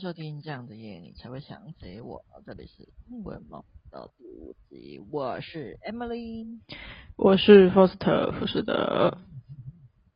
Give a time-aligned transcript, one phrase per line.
[0.00, 2.24] 收听这样的夜，你才会想起我。
[2.46, 6.58] 这里是英文梦的第五集，我是 Emily，
[7.16, 9.18] 我是 Foster 福士德。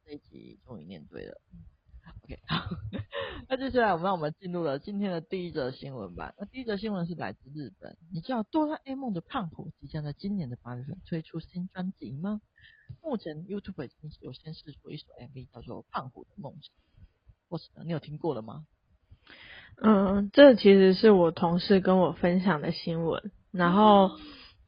[0.07, 1.39] 这一集终于念对了。
[2.23, 2.71] OK，好，
[3.47, 6.35] 那接下来我们让我们进入了今天的第一则新闻吧。
[6.39, 12.41] 那第一则新闻是来自日本，你知道哆啦 A 梦的胖虎即将在今年的八月份推出新专辑吗？
[13.03, 16.63] 目前 YouTube 已经有先试出一首 MV，叫做《胖虎的梦想》。
[17.51, 18.67] 或是你有听过了吗？
[19.83, 23.31] 嗯，这其实是我同事跟我分享的新闻。
[23.53, 24.13] 然后，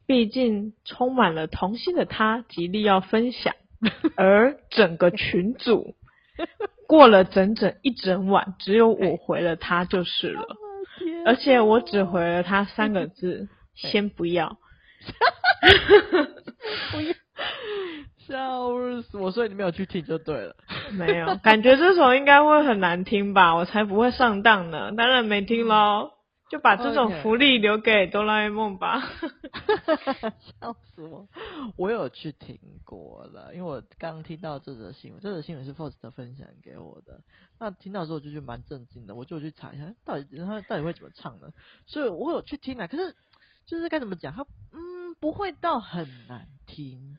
[0.05, 3.53] 毕竟充满了童心的他极力要分享，
[4.15, 5.95] 而整个群组
[6.87, 10.47] 过了整整一整晚，只有我回了他就是了。
[11.25, 14.57] 而且我只回了他三个字： 先不要。
[16.91, 17.13] 不要。
[18.27, 19.31] 笑死我！
[19.31, 20.55] 所以你没有去听就对了。
[20.91, 23.55] 没有，感觉这首应该会很难听吧？
[23.55, 24.91] 我才不会上当呢！
[24.91, 26.11] 当然没听喽，
[26.49, 29.01] 就把这种福利留给哆啦 A 梦吧。
[30.39, 31.27] 笑死我！
[31.77, 37.21] 我有去听过了，因为我刚听到这则新闻，这则新闻是 Foster 分享给我的。
[37.59, 41.47] 那听到之后我就觉得蛮震惊的，我就去查一下，到底他到底会怎么唱呢？
[41.85, 43.15] 所以我有去听啊，可是
[43.65, 47.17] 就是该怎么讲，他嗯不会到很难听。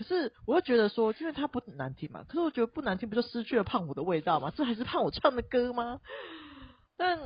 [0.00, 4.50] 可是我又觉得说，因为它不难听嘛，可是我觉得不难听，不就失去了胖虎的味道吗？
[4.56, 6.00] 这还是胖虎唱的歌吗？
[6.96, 7.18] 但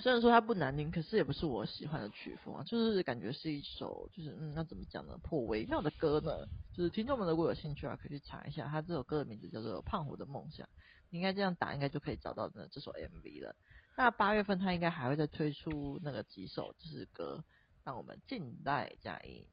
[0.00, 5.18] 虽然说它不难听，可是也不是我喜欢的曲风啊，就是感觉是一首就是嗯，那怎么讲呢？
[5.22, 6.46] 颇微妙的歌呢。
[6.76, 10.66] 就是听众们如果有兴趣啊，可以去查一下，它这首歌的名字叫做《胖虎的梦想》，
[11.08, 13.56] 你应该这样打，应该就可以找到呢这首 MV 了。
[13.96, 17.42] 那八月份它应该还会再推出那个几首就是歌，
[17.82, 19.46] 让我们静待佳音。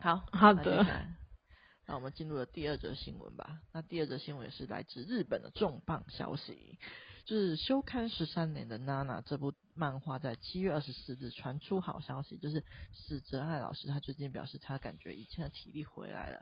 [0.00, 0.84] 好好的，
[1.86, 3.60] 那我们进入了第二则新闻吧。
[3.72, 6.78] 那第二则新闻也是来自日本的重磅消息，
[7.24, 16.40] 就是休刊十三年的《娜娜》这部漫画在七月二十四日传出好消息，就是矢泽爱老师他最近表示他感觉以前的体力回来了，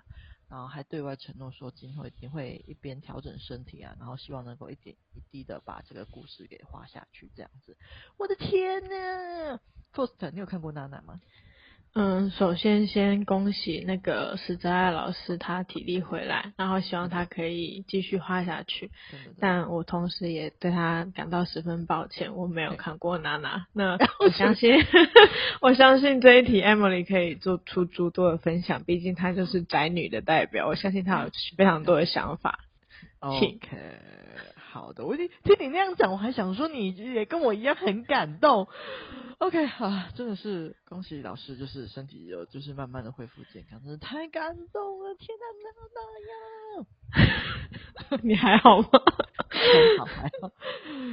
[0.49, 7.77] 然后还对外承诺说今后一定会一边调整身体啊，然后希望能够一点一滴的把这个故事给画下去这样子。
[8.19, 9.59] 我的天呐
[9.93, 11.21] ，Foster，你有看过《娜娜》吗？
[12.01, 18.93] 嗯，首先先恭喜那个石泽爱老师，他体力回来，然后希望他可以继续画下去。
[19.41, 23.67] 但我同时也对他感到十分抱歉，我没有看过娜娜。
[23.73, 24.77] 那我相信，
[25.61, 30.69] 我相信这一题 Emily 可以做出诸多的分享，毕竟她就是宅女的代表。
[30.69, 32.61] 我相信她有非常多的想法。
[33.19, 33.77] OK。
[34.71, 38.69] 好的，我听听你那样讲，我还想说你也跟我一样很感动。
[39.39, 45.15] OK，啊，真的是恭喜老师，就是身体有就是慢慢的恢复健康，真是太感动了！
[45.17, 45.45] 天哪，
[45.95, 46.01] 那
[48.17, 48.89] 样， 你还好吗？
[49.51, 50.51] 还好还好，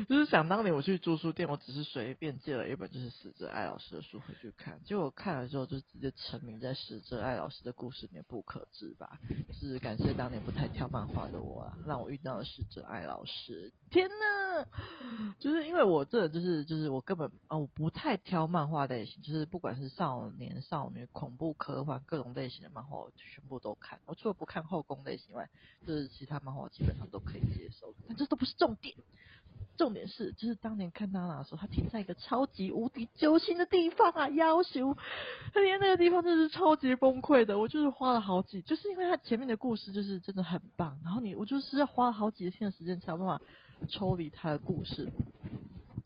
[0.08, 9.20] 就是想当年我去租书店，我只是随便借了一本就是死者爱老师的书回去看，结果看了之后就直接沉迷在死者爱老师的故事里面不可自拔。
[9.52, 13.74] 是感谢当年不太挑漫画的我啊，让我遇到了死者爱老师。
[13.90, 14.66] 天呐，
[15.40, 24.00] 就是因为我这就是就是我根本啊我不太挑漫画类型，就是不不管是少年少女、恐怖、科幻各种类型的漫画，我全部都看。
[24.06, 25.50] 我除了不看后宫类型外，
[25.88, 27.92] 就是其他漫画我基本上都可以接受。
[28.08, 28.96] 但这都不是重点，
[29.76, 34.96] 重点是就是当年看娜娜的时候，他停在一个超级无敌揪心的地方啊，夭寿，
[35.52, 37.58] 他连那个地方真是超级崩溃的。
[37.58, 43.42] 我就是花了好几，就是因为他前面的故事就是真的很棒，然后你我就是要花了好几天的时间才有办法
[43.90, 45.12] 抽离他的故事。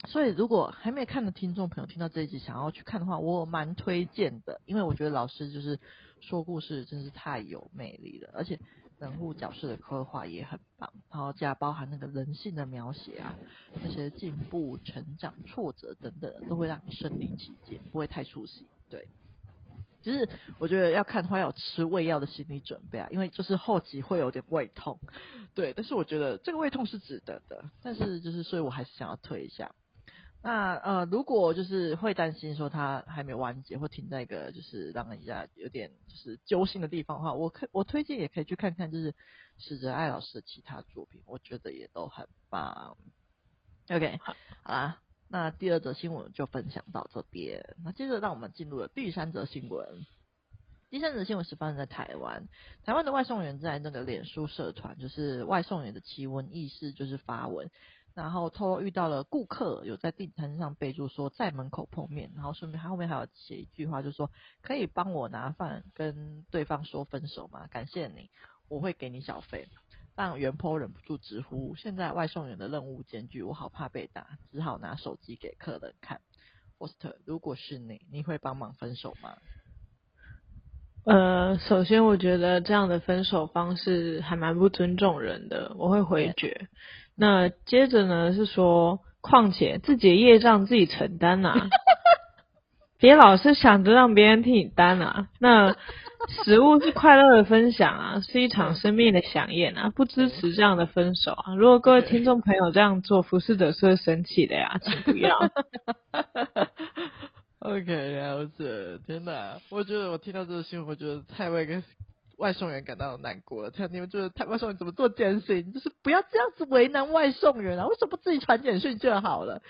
[0.08, 5.80] 所以如果还没看的听众朋友听到这一集想要去看的话，我蛮推荐的，因为我觉得老师就是
[6.22, 8.60] 说故事真是太有魅力了，而且。
[9.00, 13.34] 人物角色的刻画也很棒，然后加包含那个人性的描写啊，
[13.82, 18.68] 那些进步、成长、挫折等等，都会让你身临其境，不会太出戏。
[18.90, 19.08] 对，
[20.04, 20.28] 其实
[20.58, 25.00] 我觉得要看的话，要有吃胃药的心理准备啊，因为就是后期会有点胃痛。
[25.56, 29.74] 对，但是我觉得这个胃痛是值得的，但是就是所以我还是想要推一下。
[30.42, 39.14] 那呃，如果就是会担心说它还没完结或停在一个就是让人家有点就是揪心的地方的话，我可我推荐也可以去看看，就是
[39.58, 42.96] 史泽爱老师的其他作品，我觉得也都很棒。
[43.90, 44.34] OK，好，
[44.64, 47.76] 好啦，那第二则新闻就分享到这边。
[47.84, 50.06] 那接着让我们进入了第三则新闻。
[50.90, 52.48] 第三则新闻是发生在台湾，
[52.86, 57.70] 台湾的外送员在那个脸书社团，就是外送员的奇闻异事，就是发文。
[58.16, 64.30] 然后透露遇到了顾客有在订餐上备注说在门口碰面，然后顺便他后面还有写一句话，就是说
[64.62, 67.68] 可以帮我拿饭跟对方说分手吗？
[67.68, 68.30] 感谢你，
[68.68, 69.68] 我会给你小费。
[70.16, 76.20] 让原 po 忍不住直呼：现在外送员的任务艰巨，我好怕被打，只好拿手机给客人看。
[76.78, 79.38] Foster，如果是你，你会帮忙分手吗？
[81.06, 86.68] 呃，首先我觉得这样的分手方式还蛮不尊重人的，我会回绝。
[87.20, 91.70] 那接着呢是说，况且自己的业障自己承担呐、 啊，
[92.98, 95.28] 别老是想着让别人替你担啊。
[95.40, 95.76] 那
[96.44, 101.56] 食物是快乐的分享啊，是一场生命的飨宴啊，不支持这样的分手啊。
[101.56, 105.38] 如果各位听众朋友这样做，服侍者是会生气的呀，请不要。
[107.60, 108.98] OK，了解。
[109.06, 111.84] 天哪，我觉得我听到这个新闻，我觉得太为跟
[112.40, 113.70] 外送员感到难过了。
[113.70, 115.74] 天，你们觉得太外送员怎么做艰辛？
[115.74, 117.86] 就是不要这样子为难外送员啊！
[117.88, 119.62] 为什么不自己传简讯就好了？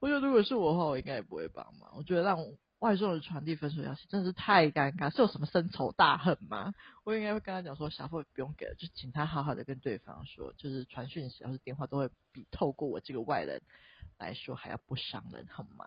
[0.00, 1.90] 我觉得如果是我的话，我应该也不会帮忙。
[1.96, 2.38] 我觉得让
[2.78, 6.72] 外送员传递分手消息真的是太尴尬，是有什么深仇大恨吗？
[7.04, 13.60] 我应该会跟他讲说，小费不用给了，就请他好好的跟对方说，就是传讯息或是电话都会比透过我这个外人
[14.18, 15.84] 来说还要不伤人，好吗？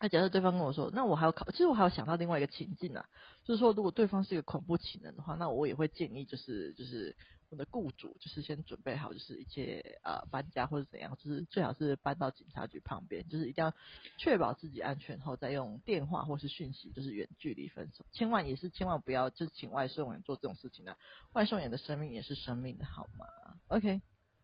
[0.00, 3.04] 那假设对方跟我说，那我还要考，其实我还要想到另外一个情境啊，
[3.44, 7.14] 就是说如果对方是一个恐怖情人的话，那我也会建议就是就是
[7.50, 13.74] 我的雇主就是先准备好就是一切呃搬家或者怎样，就是最好是搬到警察局旁边，就是一定要
[14.16, 20.96] 确保自己安全后再用电话或是讯息就是远距离分手，千万也是千万不要就是请外送员做这种事情啊，
[21.34, 23.26] 外送员的生命也是生命的好吗
[23.68, 24.00] ？OK，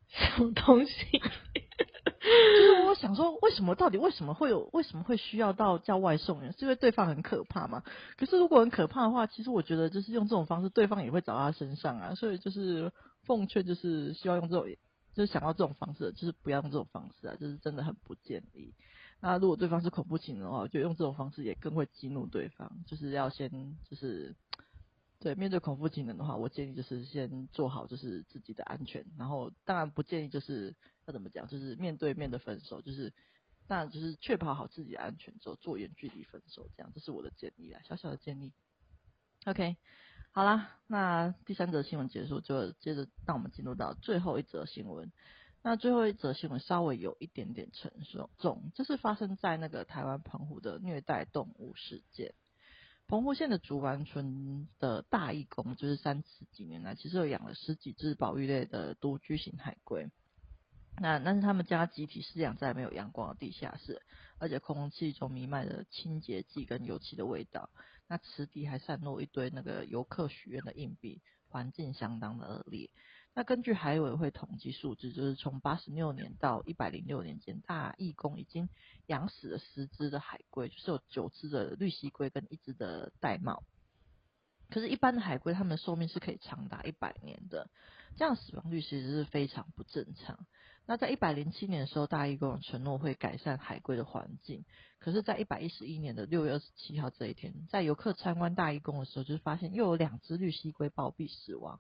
[0.09, 0.93] 什么东西？
[2.59, 6.53] 就是我想说，为什么到底为什么会有为什么会需要到叫外送员？
[6.53, 7.83] 是因为对方很可怕吗？
[8.17, 12.15] 可是如果很可怕的话，其实我觉得就是用这种方式，对方也会找他身上啊。
[12.15, 12.93] 所以就是
[13.25, 14.67] 奉劝，就是希望用这种，
[15.15, 18.75] 就是想要这种方式，就是不要用这种方式啊，就是真的很不建议。
[19.21, 22.71] 那如果对方是恐怖情人的话，我觉得用这种方式也更会激怒对方。
[22.87, 23.51] 就是要先
[23.89, 24.35] 就是。
[25.27, 33.13] 对，面对恐怖情人的话，我建议就是先做好就是自己的安全，然后当然不建议就是要怎么讲，就是面对面的分手，就是
[33.67, 38.53] 当然就是确保好自己的安全之后做远距离分手，这样这是我的建议啊，小小的建议。
[39.47, 39.77] OK，
[40.31, 45.11] 好啦，那第三则新闻结束，就接着让我们进入到最后一则新闻。
[45.61, 47.93] 那最后一则新闻稍微有一点点沉
[48.39, 52.33] 重，这是发生在那个台湾澎湖的虐待动物事件。
[53.09, 60.11] 澎湖县的竹湾村的大义宫，就是三十几年来，其实有养了十几只保育类的独居型海龟。
[60.99, 64.03] 那但是他们家集体饲养在没有阳光的地下室，
[64.39, 67.71] 而且空气中弥漫着清洁剂跟油漆的味道。
[68.09, 72.91] 那池底还散落一堆那个游客许愿的硬币，环境相当的恶劣。
[73.37, 78.71] 那根据海委会统计数字，就是从八十六年到一百零六年间，大义宫已经
[79.09, 83.63] 养死了十只的海龟，就是有九只的绿蜥龟跟一只的玳瑁。
[84.71, 87.69] 可是，一般的海龟，它们的寿命是可以长达一百年的，
[88.17, 90.47] 这样死亡率其实是非常不正常。
[90.87, 94.65] 那在一百零七年的时候，大义宫承诺会改善海龟的环境，
[94.99, 101.79] 可是，在一百一十一年的六月二十七号这一天，在游客参观大义工的时候，就是发现又有两只绿蜥龟暴毙死亡。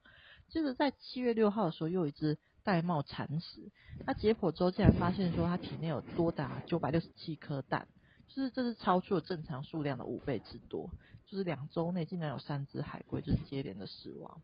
[0.49, 3.71] 就是在七月六号的时候，又有一只玳瑁惨死。
[4.05, 7.88] 它解剖之后，竟然发现说它体内有多达九百六十七颗蛋，
[8.29, 10.88] 就是这是超出了正常数量的五倍之多。
[11.26, 14.41] 就是两周内竟然有三只海龟就是接连的死亡。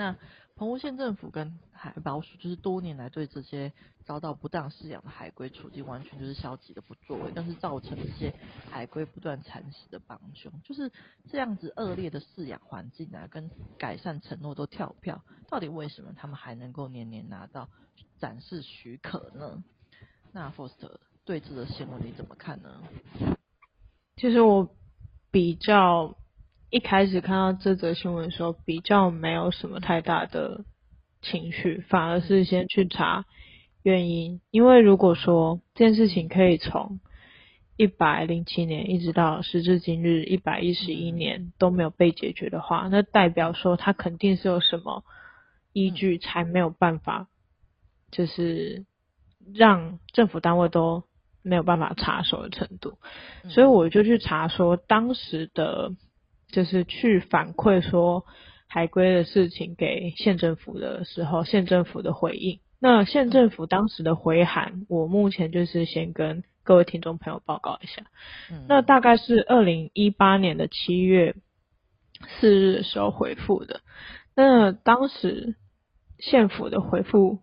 [0.00, 0.16] 那
[0.56, 3.70] 澎湖县政府跟海保署就是多年来对这些
[4.06, 8.34] 遭到不当饲养的海龟处境完全就是消极的不作为，但是造成这些
[8.70, 10.90] 海龟不断惨死的帮凶，就是
[11.30, 17.68] 这样子恶劣的饲养环境啊，跟改善承诺都跳票，到底为什么他们还能够年年拿到
[18.18, 19.62] 展示许可呢？
[20.32, 22.82] 那 Foster 对这个新闻你怎么看呢？
[24.16, 24.74] 其实我
[25.30, 26.16] 比较。
[26.70, 30.64] 一开始看到这则新闻的时候，比较没有什么太大的
[31.20, 33.24] 情绪，反而是先去查
[33.82, 34.40] 原因。
[34.52, 37.00] 因为如果说这件事情可以从
[37.76, 45.02] 一百零七年一直到时至今日一百一十一年都没有被解决的话，那代表说它肯定是有什么
[45.72, 47.26] 依据才没有办法，
[48.12, 48.86] 就是
[49.52, 51.02] 让政府单位都
[51.42, 52.98] 没有办法插手的程度。
[53.48, 55.96] 所以我就去查说当时的。
[56.52, 58.24] 就是去反馈说
[58.66, 62.60] 海归的事情给县政府的时候，县政府的回应。
[62.78, 68.02] 那县政府当时的回函，我目前就是先跟各位听众朋友报告一下。
[68.68, 71.34] 那大概是二零一八年的七月
[72.40, 73.80] 四日的时候回复的。
[74.34, 75.56] 那当时
[76.18, 77.40] 县府的回复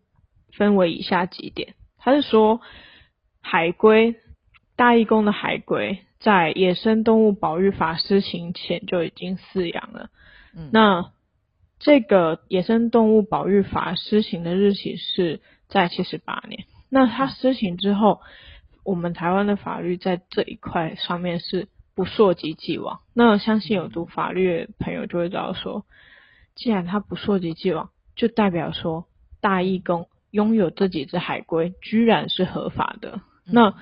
[0.53, 2.61] 分为以下几点，他是说
[3.41, 4.15] 海归
[4.75, 5.99] 大义工的海龟。
[6.19, 10.09] 在野生动物保育法施行前就已经饲养了。
[10.55, 11.12] 嗯，那
[11.79, 16.65] 这个野生动物保育法施行的日期是在七十八年。
[16.89, 18.21] 那它施行之后，
[18.83, 23.01] 我们台湾的法律在这一块上面是不溯及既往。
[23.13, 25.86] 那我相信有读法律的朋友就会知道说，
[26.55, 29.05] 既然它不溯及既往，就代表说
[29.39, 33.21] 大义工拥有这几只海龟居然是合法的。
[33.45, 33.75] 那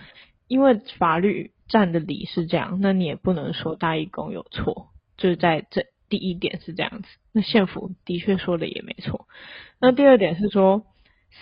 [0.48, 7.08] 因为法律占的理是这样，那你也不能说大义工有错，就是在这第一点是这样子。
[7.32, 9.28] 那县府的确说的也没错。
[9.80, 10.86] 那第二点是说。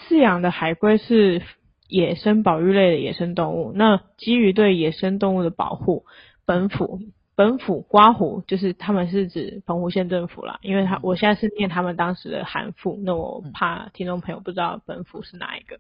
[0.10, 1.44] 饲养的海龟是
[1.88, 3.74] 野生保育类的野生动物。
[3.76, 6.06] 那基于对野生动物的保护，
[6.48, 7.00] 本府
[7.36, 15.80] 本府刮胡就是他们是指澎湖县政府啦，因为他我现在是念他们当时的函复，那我怕听众朋友不知道本府是哪一个。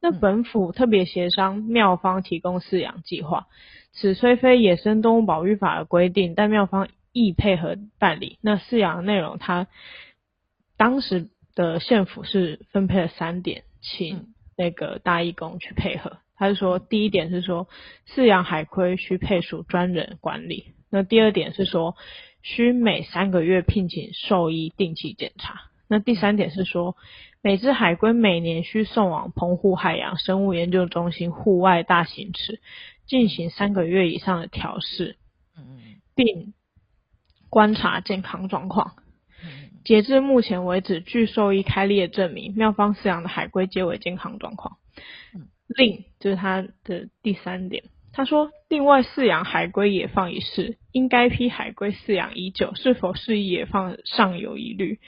[0.00, 3.46] 那本府特别协商妙方提供饲养计划，
[3.92, 8.38] 此虽非野生动物保育法的规定，但妙方亦配合办理。
[8.40, 9.66] 那饲养的内容，他
[10.76, 11.28] 当时。
[11.56, 16.18] 的县府是分配了三点，请那个大义工去配合。
[16.36, 17.66] 他是说，第一点是说，
[18.08, 20.72] 饲养海龟需配属专人管理。
[20.90, 21.96] 那第二点是说，
[22.42, 25.60] 需每三个月聘请兽医定期检查。
[25.88, 26.96] 那第三点是说，
[27.42, 32.60] 每只海龟每年需送往澎湖海洋生物研究中心户外大型池
[33.06, 35.16] 进行三个月以上的调试，
[36.14, 36.54] 并
[37.48, 38.94] 观察健康状况。
[39.82, 44.76] 截至目前为止，据兽医开立的证明，妙方饲养的海龟皆为健康状况。
[45.66, 54.98] 另就是它的第三点，他说，另外饲养海龟也放一事，因该批海龟饲养已久，是否适宜野放尚有疑虑。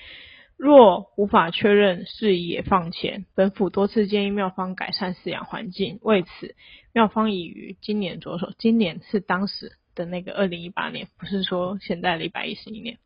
[0.56, 5.98] 若无法确认适宜野放前，本府多次建议妙方改善饲养环境。
[6.02, 6.54] 为此，
[6.92, 12.98] 妙方已于今年着手，今年是当时的那个二零一八年，不是说现在的一百一十一年。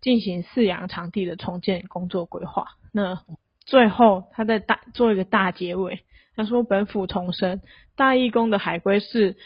[0.00, 2.72] 进行饲养场地的重建工作规划。
[2.92, 3.22] 那
[3.66, 6.00] 最后，他在大做一个大结尾。
[6.36, 7.62] 他说：“本府重申，
[7.96, 9.36] 大义宫的海龟是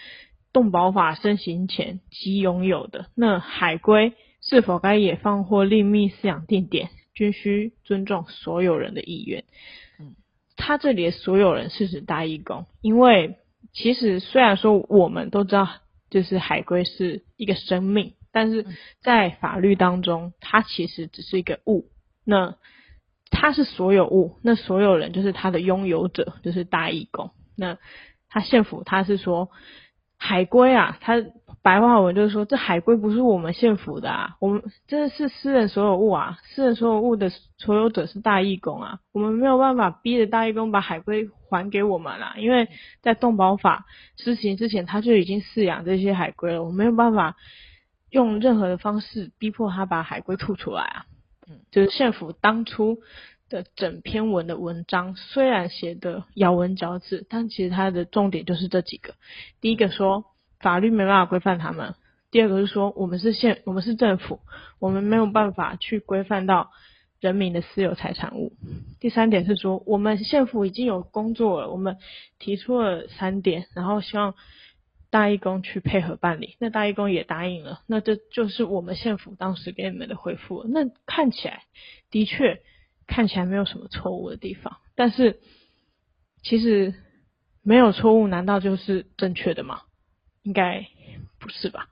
[0.52, 3.06] 动保法施行前即拥有的。
[3.14, 9.44] 那海龟是否该野放或另觅饲养地点，均需尊重所有人的意愿。”
[10.00, 10.16] 嗯，
[10.56, 13.36] 他这里的所有人是指大义宫，因为
[13.74, 15.68] 其实虽然说我们都知道，
[16.08, 18.14] 就是海龟是一个生命。
[18.30, 18.66] 但是
[19.00, 21.86] 在法律当中，它其实只是一个物，
[22.24, 22.56] 那
[23.30, 27.30] 它是所有物，那所有人就是它的拥有者，就是大义工。
[27.56, 27.76] 那
[28.28, 29.50] 他献俘他是说
[30.16, 31.14] 海龟啊，他
[31.62, 42.68] 白话文就是说这海龟不是我们献俘的啊，我们这是私人所有物啊，私人所有物的所有者是大义工啊，我们没有办法逼着大义工把海龟还给我们啦，因为
[43.02, 47.36] 在动保法施行之前，他就已经饲养这些海龟了，我没有办法。
[48.10, 51.04] 用任何的方式逼迫他把海龟吐出来啊！
[51.70, 52.98] 就是县府当初
[53.48, 59.14] 的整篇文的文章，虽然写的咬文嚼字，但其实它的重点就是这几个。
[59.60, 60.24] 第一个说
[60.60, 61.92] 法律没办法规范他们；
[62.30, 64.40] 第二个是说我们是县，我们是政府，
[64.78, 66.70] 我们没有办法去规范到
[67.20, 68.52] 人民的私有财产物。
[69.00, 71.96] 第三点是说我们县府已经有工作了，我们
[72.38, 74.34] 提出了三点，然后希望。
[75.10, 80.66] 大义工去配合办理，那大义工也答应了，那这就是我们县府当时给你们的回复。
[80.68, 81.62] 那看起来
[82.10, 82.60] 的确
[83.06, 85.40] 看起来没有什么错误的地方，但是
[86.42, 86.94] 其实
[87.62, 89.80] 没有错误，难道就是正确的吗？
[90.42, 90.86] 应该
[91.40, 91.88] 不是吧？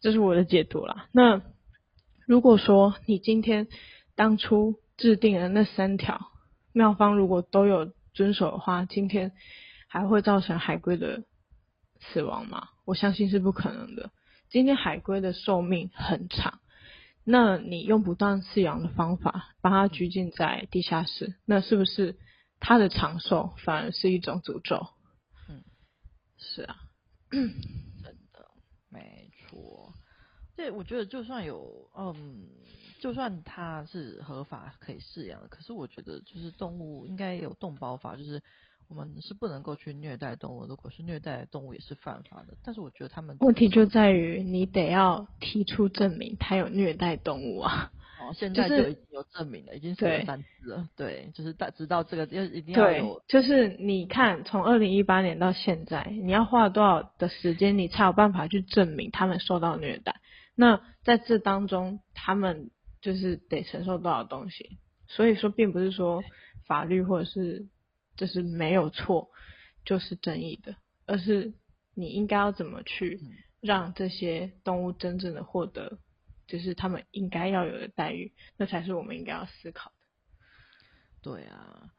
[0.00, 1.08] 这是我的解读啦。
[1.12, 1.42] 那
[2.26, 3.68] 如果说你今天
[4.14, 6.30] 当初制定的那三条，
[6.72, 9.32] 妙方如果都有遵守的话，今天。
[9.94, 11.22] 还会造成海龟的
[12.00, 12.70] 死亡吗？
[12.84, 14.10] 我相信是不可能的。
[14.50, 16.58] 今天海龟的寿命很长，
[17.22, 22.16] 那你用不当饲养的方法把它拘禁在地下室，那是不是
[22.58, 24.84] 它的长寿反而是一种诅咒？
[25.48, 25.62] 嗯，
[26.38, 26.74] 是啊，
[27.30, 27.48] 真
[28.32, 28.50] 的
[28.88, 29.94] 没错。
[30.56, 32.48] 对，我觉得就算有，嗯，
[32.98, 38.42] 就算它是合法可以饲养的，可是我觉得就是动物应该有动保法，就是。
[38.88, 42.54] 我们是不能够去虐待动物，如果是虐待动物也是犯法的。
[42.62, 47.90] 但是我觉得他们问题就在于你得要提出证明他有虐待动物啊。
[48.20, 50.88] 哦，现在就已经有证明了，就是、已经写了三次了。
[50.96, 53.22] 对，对，就是大直到这个要一定要有。
[53.26, 60.14] 就是你看，从二零一八年到现在，你要花多少的时间，你才有办法去证明他们受到虐待？
[60.54, 62.70] 那在这当中，他们
[63.02, 64.78] 就是得承受多少东西？
[65.08, 66.22] 所以说，并不是说
[66.66, 67.66] 法律或者是。
[68.16, 69.30] 就是没有错，
[69.84, 71.52] 就是正义的，而是
[71.94, 73.20] 你应该要怎么去
[73.60, 75.98] 让这些动物真正的获得
[76.46, 79.96] 就是他们应该要有的待遇，那才是我们应该要思考的。
[81.22, 81.90] 对啊。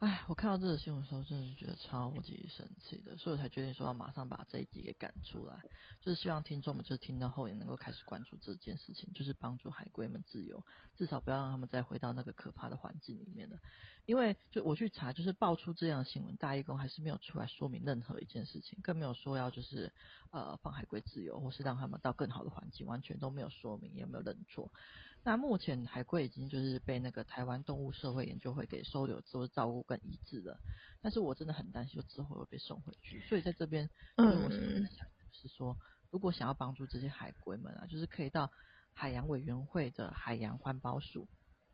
[0.00, 5.62] 哎，我看到这个新闻的时候，真的是觉得超级生气的，所以我才决定说要马上把这一集给赶出来，
[6.00, 10.64] 就是希望听众们就是听到后也能够开始关注这件事情，就是帮助海龟们自由，
[10.96, 13.58] 至少不要让他们再回到那个可怕的环境里面了。
[14.06, 19.92] 因为就我去查，就是爆出这样的新闻，大义工还是没有出来说明任何一件事情，更没有说要就是
[20.30, 24.72] 呃放海龟自由，或是让他们到更好的环境，完全都没有说明，也没有认错。
[25.22, 30.58] 那目前海龟已经就是被那个台湾动物社会研究会给收留、做照顾跟医治了，
[31.02, 35.76] 但是我真的很担心之后会被送回去，所以在这边，嗯，我是想是说，
[36.10, 38.50] 如果想要帮助这些海龟们啊，就是可以到
[38.94, 41.28] 海洋委员会的海洋环保署，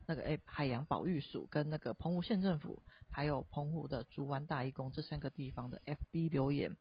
[0.07, 6.77] 那个诶海洋保育署跟那个澎湖县政府，还有澎湖的竹湾大义工这三个地方的 FB 留言。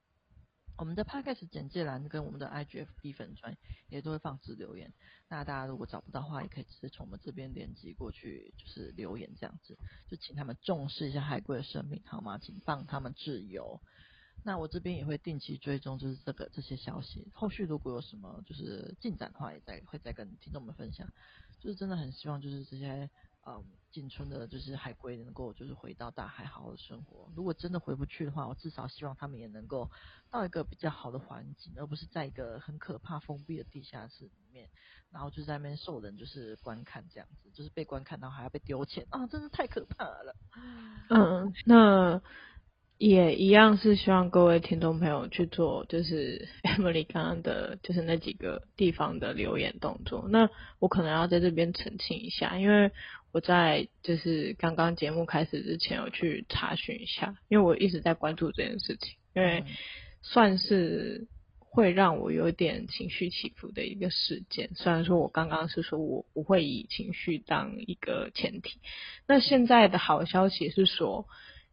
[0.78, 3.56] 我们的 Podcast 简介栏跟我们的 IGFB 粉专
[3.88, 4.92] 也都会放置留言。
[5.30, 9.78] 那大家如果找不到的话，也可以直接从我们这边连接过去，就是留言这样子，
[10.10, 12.38] 就请他们重视一下海龟的生命，好吗？
[12.38, 13.80] 请放他们自由。
[14.44, 17.26] 那我这边也会定期追踪，就是这个这些消息。
[17.34, 21.08] 后续如果有什么就是进展的话，也再会再跟听众们分享。
[21.62, 23.10] 就是真的很希望，就是这些。
[23.48, 27.30] 嗯，仅存的就是海龟能够就是回到大海好好的生活。
[27.36, 29.90] 如果真的回不去的话，我至少希望他们也能够
[30.32, 34.68] 到一个比较好的环境，而不是在一个很可怕封闭的地下室里面，
[35.12, 40.36] 然后就在那边受人就是观看这样子，就是被观看，然后还要被丢钱啊，真是太可怕了。
[41.10, 42.22] 嗯，那。
[42.98, 50.28] 也一样是希望各位听众朋友去做，就是 Emily 刚刚的，就是那几个地方的留言动作。
[50.30, 50.50] 那
[50.80, 52.92] 我可能要在这边澄清一下，因为
[53.34, 59.66] 我在就是刚刚节目开始之前，有去查询一下，因为我一直在关注这件事情，因为
[60.22, 61.28] 算是
[61.60, 64.70] 会让我有点情绪起伏的一个事件。
[64.74, 68.80] 虽然说我刚刚是说我不会以情绪当一个前提，
[69.28, 71.28] 那现在的好消息是说。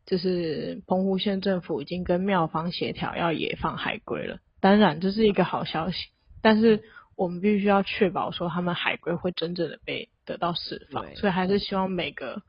[0.05, 6.09] 就是澎湖县政府已经跟庙方协调要野放海龟了，当然这是一个好消息，
[6.43, 6.83] 但是
[7.17, 12.43] 我们必须要确保说他们海龟会真正的被得到释放，所以还是希望每个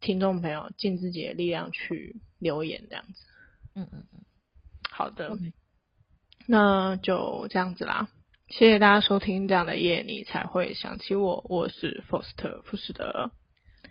[0.00, 3.24] 听众朋友尽自己的力量去留言这样子。
[3.74, 4.20] 嗯嗯嗯，
[4.90, 5.38] 好的
[6.46, 8.08] 那就这样子啦，
[8.48, 13.30] 谢谢大家收听这样的夜你才会想起我，我是 Foster 富士德，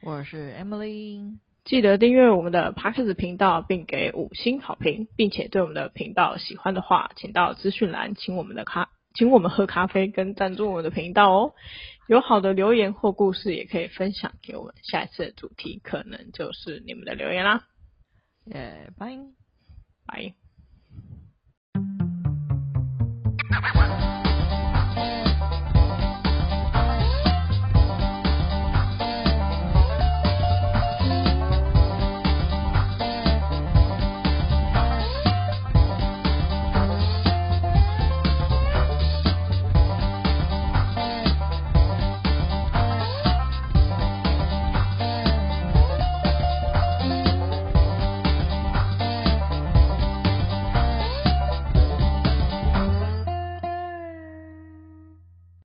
[0.02, 1.47] 我是 Emily。
[1.68, 11.54] 记得订阅我们的 Podcast 频道，并给五星好评，并且对我们的频道喜欢的话，请到资讯栏请我们的咖，请我们喝咖啡跟赞助我们的频道哦。
[12.08, 14.74] 有好的留言或故事，也可以分享给我们。
[14.82, 17.68] 下一次的主题可能就是你们的留言啦。
[18.46, 19.18] 耶，拜
[20.06, 20.47] 拜。